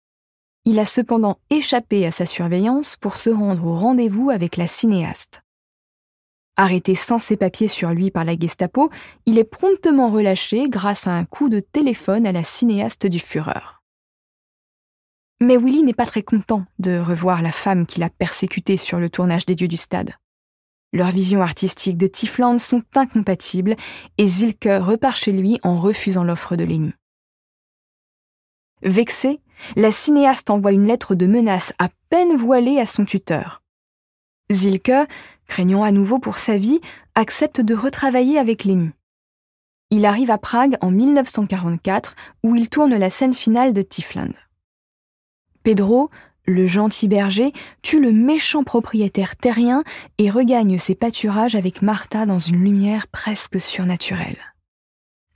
Il 0.65 0.79
a 0.79 0.86
cependant 0.86 1.38
échappé 1.51 2.08
à 2.08 2.12
sa 2.12 2.25
surveillance 2.25 2.96
pour 2.96 3.17
se 3.17 3.29
rendre 3.29 3.67
au 3.67 3.75
rendez-vous 3.75 4.32
avec 4.32 4.58
la 4.58 4.65
cinéaste. 4.65 5.44
Arrêté 6.56 6.96
sans 6.96 7.20
ses 7.20 7.38
papiers 7.38 7.67
sur 7.67 7.91
lui 7.91 8.10
par 8.10 8.25
la 8.25 8.36
Gestapo, 8.36 8.89
il 9.27 9.38
est 9.38 9.44
promptement 9.44 10.10
relâché 10.10 10.67
grâce 10.70 11.06
à 11.06 11.12
un 11.12 11.24
coup 11.24 11.50
de 11.50 11.60
téléphone 11.60 12.25
à 12.25 12.32
la 12.32 12.41
cinéaste 12.41 13.06
du 13.06 13.20
Führer. 13.20 13.77
Mais 15.39 15.58
Willy 15.58 15.84
n'est 15.84 15.94
pas 15.94 16.08
très 16.08 16.24
content 16.24 16.65
de 16.79 16.98
revoir 16.98 17.44
la 17.44 17.51
femme 17.51 17.86
qu'il 17.86 18.01
a 18.01 18.10
persécutée 18.10 18.77
sur 18.77 19.00
le 19.00 19.12
tournage 19.12 19.46
des 19.46 19.53
Dieux 19.53 19.67
du 19.67 19.77
Stade. 19.77 20.15
Leurs 20.94 21.12
visions 21.12 21.41
artistiques 21.41 21.98
de 21.98 22.08
Tiefland 22.08 22.60
sont 22.60 22.84
incompatibles 22.96 23.75
et 24.17 24.27
Zilke 24.27 24.70
repart 24.79 25.17
chez 25.17 25.32
lui 25.32 25.60
en 25.63 25.75
refusant 25.75 26.24
l'offre 26.24 26.56
de 26.56 26.63
Leni. 26.63 26.94
Vexé, 28.84 29.41
la 29.75 29.91
cinéaste 29.91 30.50
envoie 30.50 30.72
une 30.72 30.86
lettre 30.86 31.15
de 31.15 31.25
menace 31.25 31.74
à 31.79 31.89
peine 32.10 32.36
voilée 32.36 32.79
à 32.79 32.86
son 32.86 33.06
tuteur. 33.06 33.62
Zilke, 34.51 35.08
craignant 35.46 35.84
à 35.84 35.91
nouveau 35.91 36.20
pour 36.20 36.38
sa 36.38 36.56
vie, 36.56 36.79
accepte 37.15 37.60
de 37.60 37.75
retravailler 37.75 38.38
avec 38.38 38.63
Lenny. 38.63 38.91
Il 39.89 40.06
arrive 40.06 40.32
à 40.32 40.38
Prague 40.38 40.77
en 40.82 40.91
1944 40.91 42.15
où 42.44 42.56
il 42.56 42.70
tourne 42.70 42.96
la 42.96 43.10
scène 43.10 43.34
finale 43.34 43.74
de 43.74 43.82
Tiefland. 43.82 44.34
Pedro, 45.63 46.10
le 46.47 46.65
gentil 46.65 47.07
berger, 47.07 47.51
tue 47.81 47.99
le 47.99 48.11
méchant 48.11 48.63
propriétaire 48.63 49.35
terrien 49.35 49.83
et 50.17 50.29
regagne 50.29 50.77
ses 50.77 50.95
pâturages 50.95 51.55
avec 51.55 51.81
Martha 51.81 52.25
dans 52.25 52.39
une 52.39 52.63
lumière 52.63 53.07
presque 53.07 53.59
surnaturelle. 53.59 54.37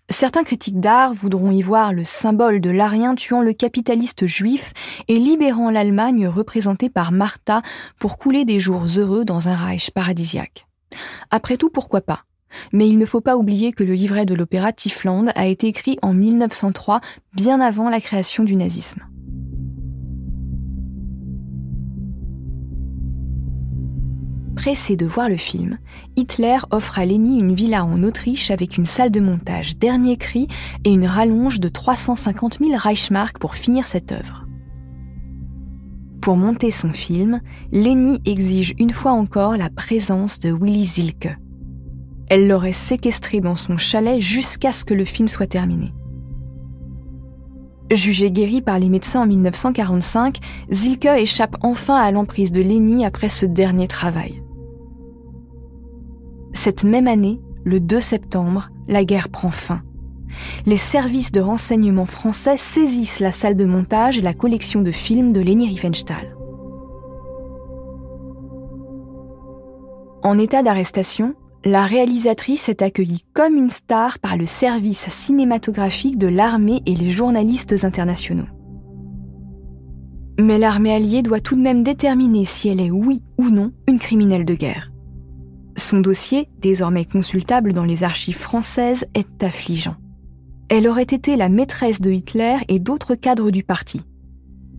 Certains 0.09 0.43
critiques 0.43 0.79
d'art 0.79 1.13
voudront 1.13 1.51
y 1.51 1.61
voir 1.61 1.93
le 1.93 2.03
symbole 2.03 2.59
de 2.59 2.69
l'Arien 2.69 3.15
tuant 3.15 3.41
le 3.41 3.53
capitaliste 3.53 4.27
juif 4.27 4.73
et 5.07 5.17
libérant 5.17 5.69
l'Allemagne 5.69 6.27
représentée 6.27 6.89
par 6.89 7.11
Martha 7.11 7.61
pour 7.97 8.17
couler 8.17 8.43
des 8.43 8.59
jours 8.59 8.85
heureux 8.97 9.23
dans 9.23 9.47
un 9.47 9.55
Reich 9.55 9.91
paradisiaque. 9.91 10.67
Après 11.29 11.55
tout, 11.55 11.69
pourquoi 11.69 12.01
pas? 12.01 12.25
Mais 12.73 12.89
il 12.89 12.97
ne 12.97 13.05
faut 13.05 13.21
pas 13.21 13.37
oublier 13.37 13.71
que 13.71 13.85
le 13.85 13.93
livret 13.93 14.25
de 14.25 14.35
l'opéra 14.35 14.73
Tiefland 14.73 15.27
a 15.35 15.47
été 15.47 15.67
écrit 15.67 15.97
en 16.01 16.13
1903, 16.13 16.99
bien 17.33 17.61
avant 17.61 17.89
la 17.89 18.01
création 18.01 18.43
du 18.43 18.57
nazisme. 18.57 19.01
Pressé 24.61 24.95
de 24.95 25.07
voir 25.07 25.27
le 25.27 25.37
film, 25.37 25.79
Hitler 26.15 26.57
offre 26.69 26.99
à 26.99 27.05
Leni 27.07 27.39
une 27.39 27.55
villa 27.55 27.83
en 27.83 28.03
Autriche 28.03 28.51
avec 28.51 28.77
une 28.77 28.85
salle 28.85 29.09
de 29.09 29.19
montage 29.19 29.75
dernier 29.75 30.17
cri 30.17 30.47
et 30.85 30.91
une 30.91 31.07
rallonge 31.07 31.59
de 31.59 31.67
350 31.67 32.59
000 32.59 32.77
Reichsmark 32.77 33.39
pour 33.39 33.55
finir 33.55 33.87
cette 33.87 34.11
œuvre. 34.11 34.45
Pour 36.21 36.37
monter 36.37 36.69
son 36.69 36.93
film, 36.93 37.41
Leni 37.71 38.19
exige 38.23 38.75
une 38.77 38.91
fois 38.91 39.13
encore 39.13 39.57
la 39.57 39.71
présence 39.71 40.39
de 40.39 40.51
Willy 40.53 40.85
Zilke. 40.85 41.35
Elle 42.29 42.47
l'aurait 42.47 42.71
séquestré 42.71 43.41
dans 43.41 43.55
son 43.55 43.79
chalet 43.79 44.21
jusqu'à 44.21 44.71
ce 44.71 44.85
que 44.85 44.93
le 44.93 45.05
film 45.05 45.27
soit 45.27 45.47
terminé. 45.47 45.91
Jugé 47.89 48.29
guéri 48.29 48.61
par 48.61 48.77
les 48.77 48.89
médecins 48.89 49.21
en 49.21 49.25
1945, 49.25 50.37
Zilke 50.71 51.05
échappe 51.17 51.57
enfin 51.63 51.95
à 51.95 52.11
l'emprise 52.11 52.51
de 52.51 52.61
Leni 52.61 53.07
après 53.07 53.27
ce 53.27 53.47
dernier 53.47 53.87
travail. 53.87 54.43
Cette 56.63 56.83
même 56.83 57.07
année, 57.07 57.41
le 57.63 57.79
2 57.79 57.99
septembre, 57.99 58.69
la 58.87 59.03
guerre 59.03 59.29
prend 59.29 59.49
fin. 59.49 59.81
Les 60.67 60.77
services 60.77 61.31
de 61.31 61.41
renseignement 61.41 62.05
français 62.05 62.55
saisissent 62.55 63.19
la 63.19 63.31
salle 63.31 63.55
de 63.55 63.65
montage 63.65 64.19
et 64.19 64.21
la 64.21 64.35
collection 64.35 64.83
de 64.83 64.91
films 64.91 65.33
de 65.33 65.41
Leni 65.41 65.67
Riefenstahl. 65.67 66.37
En 70.21 70.37
état 70.37 70.61
d'arrestation, 70.61 71.33
la 71.65 71.83
réalisatrice 71.83 72.69
est 72.69 72.83
accueillie 72.83 73.25
comme 73.33 73.55
une 73.55 73.71
star 73.71 74.19
par 74.19 74.37
le 74.37 74.45
service 74.45 75.09
cinématographique 75.09 76.19
de 76.19 76.27
l'armée 76.27 76.83
et 76.85 76.93
les 76.93 77.09
journalistes 77.09 77.83
internationaux. 77.83 78.45
Mais 80.39 80.59
l'armée 80.59 80.93
alliée 80.93 81.23
doit 81.23 81.41
tout 81.41 81.55
de 81.55 81.61
même 81.63 81.81
déterminer 81.81 82.45
si 82.45 82.69
elle 82.69 82.81
est 82.81 82.91
oui 82.91 83.23
ou 83.39 83.49
non 83.49 83.71
une 83.87 83.97
criminelle 83.97 84.45
de 84.45 84.53
guerre. 84.53 84.91
Son 85.91 85.99
dossier, 85.99 86.47
désormais 86.61 87.03
consultable 87.03 87.73
dans 87.73 87.83
les 87.83 88.05
archives 88.05 88.37
françaises, 88.37 89.07
est 89.13 89.43
affligeant. 89.43 89.97
Elle 90.69 90.87
aurait 90.87 91.03
été 91.03 91.35
la 91.35 91.49
maîtresse 91.49 91.99
de 91.99 92.11
Hitler 92.11 92.55
et 92.69 92.79
d'autres 92.79 93.13
cadres 93.13 93.51
du 93.51 93.61
parti. 93.61 93.99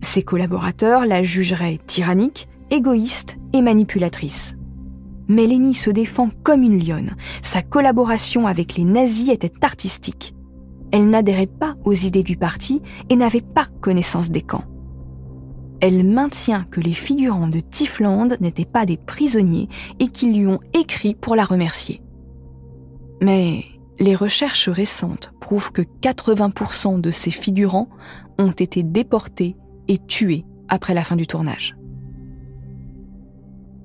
Ses 0.01 0.23
collaborateurs 0.23 1.05
la 1.05 1.21
jugeraient 1.21 1.79
tyrannique, 1.85 2.47
égoïste 2.71 3.37
et 3.53 3.61
manipulatrice. 3.61 4.55
Mais 5.27 5.45
se 5.75 5.91
défend 5.91 6.29
comme 6.41 6.63
une 6.63 6.83
lionne. 6.83 7.15
Sa 7.43 7.61
collaboration 7.61 8.47
avec 8.47 8.73
les 8.73 8.83
nazis 8.83 9.29
était 9.29 9.53
artistique. 9.61 10.33
Elle 10.91 11.11
n'adhérait 11.11 11.45
pas 11.45 11.75
aux 11.85 11.93
idées 11.93 12.23
du 12.23 12.37
parti 12.37 12.81
et 13.11 13.15
n'avait 13.15 13.41
pas 13.41 13.67
connaissance 13.81 14.31
des 14.31 14.41
camps. 14.41 14.65
Elle 15.85 16.05
maintient 16.05 16.65
que 16.71 16.79
les 16.79 16.93
figurants 16.93 17.49
de 17.49 17.59
Tifland 17.59 18.29
n'étaient 18.39 18.63
pas 18.63 18.85
des 18.85 18.95
prisonniers 18.95 19.67
et 19.99 20.07
qu'ils 20.07 20.33
lui 20.33 20.47
ont 20.47 20.61
écrit 20.73 21.13
pour 21.13 21.35
la 21.35 21.43
remercier. 21.43 22.01
Mais 23.19 23.65
les 23.99 24.15
recherches 24.15 24.69
récentes 24.69 25.33
prouvent 25.41 25.73
que 25.73 25.81
80% 25.81 27.01
de 27.01 27.11
ces 27.11 27.31
figurants 27.31 27.89
ont 28.39 28.51
été 28.51 28.81
déportés 28.81 29.57
et 29.89 29.97
tués 29.97 30.45
après 30.69 30.93
la 30.93 31.03
fin 31.03 31.17
du 31.17 31.27
tournage. 31.27 31.75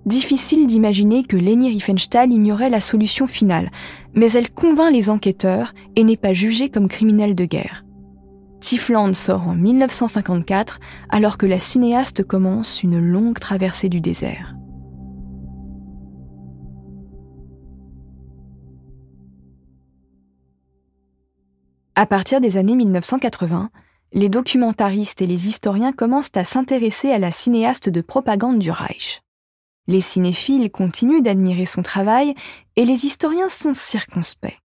Difficile 0.06 0.68
d'imaginer 0.68 1.24
que 1.24 1.36
Leni 1.36 1.68
Riefenstahl 1.68 2.32
ignorait 2.32 2.70
la 2.70 2.80
solution 2.80 3.26
finale, 3.26 3.72
mais 4.14 4.30
elle 4.30 4.52
convainc 4.52 4.92
les 4.92 5.10
enquêteurs 5.10 5.74
et 5.96 6.04
n'est 6.04 6.16
pas 6.16 6.32
jugée 6.32 6.68
comme 6.68 6.86
criminelle 6.86 7.34
de 7.34 7.44
guerre. 7.44 7.84
Tifland 8.60 9.14
sort 9.14 9.46
en 9.46 9.54
1954 9.54 10.80
alors 11.08 11.38
que 11.38 11.46
la 11.46 11.58
cinéaste 11.58 12.24
commence 12.24 12.82
une 12.82 12.98
longue 12.98 13.38
traversée 13.38 13.88
du 13.88 14.00
désert. 14.00 14.54
À 21.94 22.06
partir 22.06 22.40
des 22.40 22.56
années 22.56 22.76
1980, 22.76 23.70
les 24.12 24.28
documentaristes 24.28 25.20
et 25.20 25.26
les 25.26 25.48
historiens 25.48 25.92
commencent 25.92 26.30
à 26.34 26.44
s'intéresser 26.44 27.10
à 27.10 27.18
la 27.18 27.32
cinéaste 27.32 27.88
de 27.88 28.00
propagande 28.00 28.58
du 28.58 28.70
Reich. 28.70 29.20
Les 29.88 30.00
cinéphiles 30.00 30.70
continuent 30.70 31.22
d'admirer 31.22 31.66
son 31.66 31.82
travail 31.82 32.34
et 32.76 32.84
les 32.84 33.04
historiens 33.04 33.48
sont 33.48 33.74
circonspects. 33.74 34.58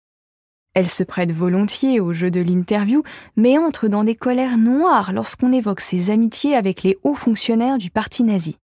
Elle 0.74 0.90
se 0.90 1.04
prête 1.04 1.32
volontiers 1.32 2.00
au 2.00 2.14
jeu 2.14 2.32
de 2.32 2.40
l'interview, 2.40 3.04
mais 3.36 3.58
entre 3.58 3.90
dans 3.90 4.06
des 4.06 4.16
colères 4.16 4.58
noires 4.58 5.12
lorsqu'on 5.12 5.52
évoque 5.52 5.82
ses 5.82 6.10
amitiés 6.10 6.56
avec 6.56 6.84
les 6.84 6.98
hauts 7.04 7.16
fonctionnaires 7.16 7.78
du 7.78 7.90
parti 7.92 8.24
nazi. 8.24 8.58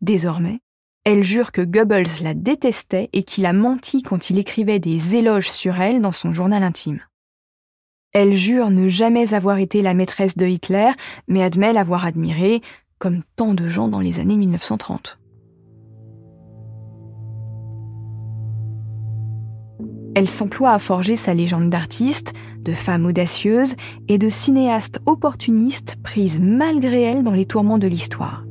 Désormais, 0.00 0.60
elle 1.04 1.22
jure 1.22 1.52
que 1.52 1.60
Goebbels 1.60 2.22
la 2.22 2.34
détestait 2.34 3.10
et 3.12 3.22
qu'il 3.22 3.44
a 3.44 3.52
menti 3.52 4.02
quand 4.02 4.30
il 4.30 4.38
écrivait 4.38 4.78
des 4.78 5.16
éloges 5.16 5.50
sur 5.50 5.80
elle 5.80 6.00
dans 6.00 6.12
son 6.12 6.32
journal 6.32 6.62
intime. 6.62 7.00
Elle 8.12 8.34
jure 8.34 8.70
ne 8.70 8.88
jamais 8.88 9.34
avoir 9.34 9.58
été 9.58 9.82
la 9.82 9.94
maîtresse 9.94 10.36
de 10.36 10.46
Hitler, 10.46 10.90
mais 11.28 11.42
admet 11.42 11.72
l'avoir 11.72 12.06
admiré, 12.06 12.60
comme 12.98 13.22
tant 13.36 13.54
de 13.54 13.68
gens 13.68 13.88
dans 13.88 14.00
les 14.00 14.20
années 14.20 14.36
1930. 14.36 15.19
Elle 20.14 20.28
s'emploie 20.28 20.72
à 20.72 20.78
forger 20.78 21.16
sa 21.16 21.34
légende 21.34 21.70
d'artiste, 21.70 22.32
de 22.62 22.72
femme 22.72 23.06
audacieuse 23.06 23.76
et 24.08 24.18
de 24.18 24.28
cinéaste 24.28 25.00
opportuniste 25.06 25.96
prise 26.02 26.40
malgré 26.40 27.02
elle 27.02 27.22
dans 27.22 27.32
les 27.32 27.46
tourments 27.46 27.78
de 27.78 27.86
l'histoire. 27.86 28.44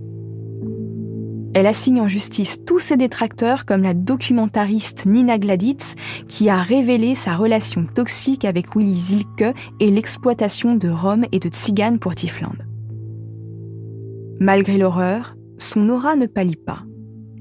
Elle 1.54 1.66
assigne 1.66 2.00
en 2.00 2.08
justice 2.08 2.64
tous 2.64 2.80
ses 2.80 2.96
détracteurs 2.96 3.66
comme 3.66 3.82
la 3.82 3.96
documentariste 3.96 5.06
Nina 5.06 5.40
Gladitz 5.40 5.96
qui 6.28 6.50
a 6.50 6.58
révélé 6.58 7.16
sa 7.16 7.36
relation 7.36 7.86
toxique 7.86 8.46
avec 8.46 8.76
Willy 8.76 8.96
Zilke 8.96 9.56
et 9.80 9.90
l'exploitation 9.90 10.76
de 10.76 10.90
Rome 10.90 11.26
et 11.32 11.40
de 11.40 11.50
Tziganes 11.50 12.00
pour 12.00 12.14
Tifland. 12.14 12.56
Malgré 14.40 14.78
l'horreur, 14.78 15.36
son 15.58 15.90
aura 15.90 16.16
ne 16.16 16.28
pâlit 16.28 16.56
pas. 16.56 16.84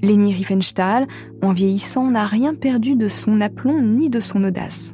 Leni 0.01 0.33
Riefenstahl, 0.33 1.07
en 1.41 1.51
vieillissant, 1.51 2.09
n'a 2.09 2.25
rien 2.25 2.55
perdu 2.55 2.95
de 2.95 3.07
son 3.07 3.41
aplomb 3.41 3.81
ni 3.81 4.09
de 4.09 4.19
son 4.19 4.43
audace. 4.43 4.93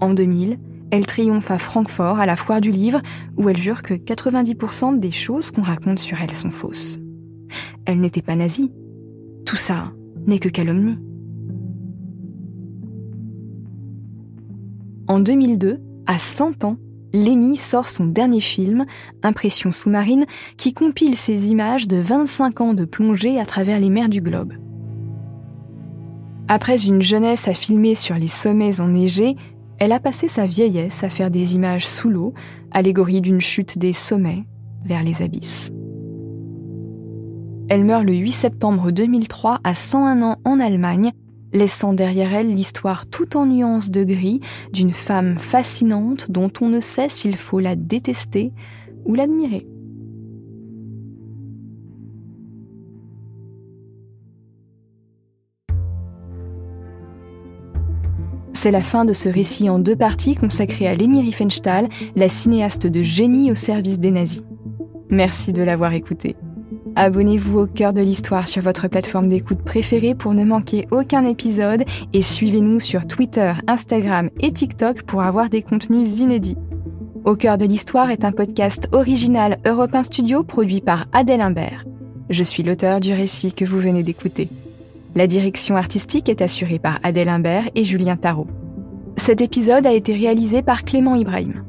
En 0.00 0.12
2000, 0.14 0.58
elle 0.90 1.06
triomphe 1.06 1.50
à 1.50 1.58
Francfort 1.58 2.18
à 2.18 2.26
la 2.26 2.36
foire 2.36 2.60
du 2.60 2.70
livre 2.70 3.00
où 3.36 3.48
elle 3.48 3.56
jure 3.56 3.82
que 3.82 3.94
90% 3.94 4.98
des 4.98 5.10
choses 5.10 5.50
qu'on 5.50 5.62
raconte 5.62 5.98
sur 5.98 6.20
elle 6.20 6.32
sont 6.32 6.50
fausses. 6.50 6.98
Elle 7.84 8.00
n'était 8.00 8.22
pas 8.22 8.36
nazie. 8.36 8.72
Tout 9.44 9.56
ça 9.56 9.92
n'est 10.26 10.38
que 10.38 10.48
calomnie. 10.48 10.98
En 15.08 15.20
2002, 15.20 15.80
à 16.06 16.18
100 16.18 16.64
ans, 16.64 16.78
Lenny 17.12 17.56
sort 17.56 17.88
son 17.88 18.06
dernier 18.06 18.40
film, 18.40 18.84
Impression 19.22 19.70
sous-marine, 19.70 20.26
qui 20.56 20.74
compile 20.74 21.16
ses 21.16 21.50
images 21.50 21.88
de 21.88 21.96
25 21.96 22.60
ans 22.60 22.74
de 22.74 22.84
plongée 22.84 23.40
à 23.40 23.46
travers 23.46 23.80
les 23.80 23.90
mers 23.90 24.08
du 24.08 24.20
globe. 24.20 24.54
Après 26.48 26.86
une 26.86 27.02
jeunesse 27.02 27.48
à 27.48 27.54
filmer 27.54 27.94
sur 27.94 28.16
les 28.16 28.28
sommets 28.28 28.80
enneigés, 28.80 29.36
elle 29.78 29.92
a 29.92 30.00
passé 30.00 30.28
sa 30.28 30.46
vieillesse 30.46 31.02
à 31.04 31.08
faire 31.08 31.30
des 31.30 31.54
images 31.54 31.86
sous 31.86 32.08
l'eau, 32.08 32.34
allégorie 32.70 33.20
d'une 33.20 33.40
chute 33.40 33.78
des 33.78 33.92
sommets 33.92 34.44
vers 34.84 35.02
les 35.02 35.22
abysses. 35.22 35.70
Elle 37.68 37.84
meurt 37.84 38.04
le 38.04 38.14
8 38.14 38.30
septembre 38.30 38.92
2003 38.92 39.60
à 39.64 39.74
101 39.74 40.22
ans 40.22 40.36
en 40.44 40.60
Allemagne 40.60 41.12
laissant 41.56 41.92
derrière 41.92 42.34
elle 42.34 42.54
l'histoire 42.54 43.06
tout 43.06 43.36
en 43.36 43.46
nuances 43.46 43.90
de 43.90 44.04
gris 44.04 44.40
d'une 44.72 44.92
femme 44.92 45.38
fascinante 45.38 46.30
dont 46.30 46.50
on 46.60 46.68
ne 46.68 46.80
sait 46.80 47.08
s'il 47.08 47.36
faut 47.36 47.60
la 47.60 47.74
détester 47.74 48.52
ou 49.04 49.14
l'admirer. 49.14 49.66
C'est 58.52 58.70
la 58.72 58.82
fin 58.82 59.04
de 59.04 59.12
ce 59.12 59.28
récit 59.28 59.70
en 59.70 59.78
deux 59.78 59.94
parties 59.94 60.34
consacré 60.34 60.88
à 60.88 60.96
Leni 60.96 61.20
Riefenstahl, 61.22 61.88
la 62.16 62.28
cinéaste 62.28 62.86
de 62.86 63.02
génie 63.02 63.52
au 63.52 63.54
service 63.54 64.00
des 64.00 64.10
nazis. 64.10 64.42
Merci 65.08 65.52
de 65.52 65.62
l'avoir 65.62 65.92
écouté. 65.92 66.34
Abonnez-vous 66.98 67.58
au 67.58 67.66
cœur 67.66 67.92
de 67.92 68.00
l'histoire 68.00 68.48
sur 68.48 68.62
votre 68.62 68.88
plateforme 68.88 69.28
d'écoute 69.28 69.62
préférée 69.62 70.14
pour 70.14 70.32
ne 70.32 70.44
manquer 70.44 70.88
aucun 70.90 71.26
épisode 71.26 71.84
et 72.14 72.22
suivez-nous 72.22 72.80
sur 72.80 73.06
Twitter, 73.06 73.52
Instagram 73.66 74.30
et 74.40 74.50
TikTok 74.50 75.02
pour 75.02 75.20
avoir 75.20 75.50
des 75.50 75.60
contenus 75.60 76.20
inédits. 76.20 76.56
Au 77.26 77.36
cœur 77.36 77.58
de 77.58 77.66
l'histoire 77.66 78.10
est 78.10 78.24
un 78.24 78.32
podcast 78.32 78.88
original 78.92 79.58
Europe 79.66 79.94
Studio 80.04 80.42
produit 80.42 80.80
par 80.80 81.04
Adèle 81.12 81.42
Imbert. 81.42 81.84
Je 82.30 82.42
suis 82.42 82.62
l'auteur 82.62 83.00
du 83.00 83.12
récit 83.12 83.52
que 83.52 83.66
vous 83.66 83.78
venez 83.78 84.02
d'écouter. 84.02 84.48
La 85.14 85.26
direction 85.26 85.76
artistique 85.76 86.30
est 86.30 86.40
assurée 86.40 86.78
par 86.78 86.98
Adèle 87.02 87.28
Imbert 87.28 87.68
et 87.74 87.84
Julien 87.84 88.16
Tarot. 88.16 88.46
Cet 89.18 89.42
épisode 89.42 89.86
a 89.86 89.92
été 89.92 90.14
réalisé 90.14 90.62
par 90.62 90.82
Clément 90.82 91.14
Ibrahim. 91.14 91.62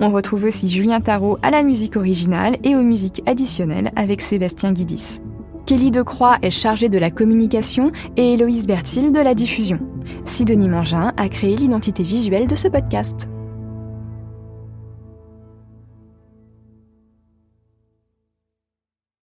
On 0.00 0.10
retrouve 0.10 0.44
aussi 0.44 0.68
Julien 0.68 1.00
Tarot 1.00 1.38
à 1.42 1.50
la 1.50 1.62
musique 1.62 1.96
originale 1.96 2.58
et 2.62 2.76
aux 2.76 2.82
musiques 2.82 3.22
additionnelles 3.26 3.92
avec 3.96 4.20
Sébastien 4.20 4.72
Guidis. 4.72 5.20
Kelly 5.64 5.90
Decroix 5.90 6.38
est 6.42 6.50
chargée 6.50 6.88
de 6.88 6.98
la 6.98 7.10
communication 7.10 7.90
et 8.16 8.34
Héloïse 8.34 8.66
Bertil 8.66 9.12
de 9.12 9.20
la 9.20 9.34
diffusion. 9.34 9.80
Sidonie 10.24 10.68
Mangin 10.68 11.12
a 11.16 11.28
créé 11.28 11.56
l'identité 11.56 12.02
visuelle 12.02 12.46
de 12.46 12.54
ce 12.54 12.68
podcast. 12.68 13.26